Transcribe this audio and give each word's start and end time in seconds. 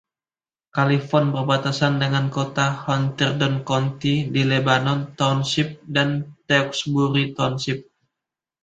Califon 0.77 1.25
berbatasan 1.35 1.93
dengan 2.03 2.25
kota 2.37 2.67
Hunterdon 2.83 3.55
County 3.69 4.15
di 4.35 4.41
Lebanon 4.51 4.99
Township 5.19 5.69
dan 5.95 6.09
Tewksbury 6.49 7.25
Township. 7.39 7.79